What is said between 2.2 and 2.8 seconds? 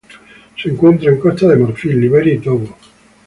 y Togo.